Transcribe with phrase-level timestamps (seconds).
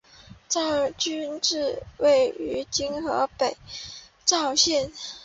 [0.49, 3.55] 赵郡治所位于今河北
[4.25, 4.91] 赵县。